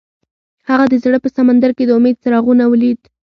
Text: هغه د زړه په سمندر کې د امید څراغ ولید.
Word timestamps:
هغه 0.69 0.85
د 0.89 0.93
زړه 1.03 1.17
په 1.23 1.29
سمندر 1.37 1.71
کې 1.77 1.83
د 1.85 1.91
امید 1.97 2.15
څراغ 2.23 2.45
ولید. 2.71 2.99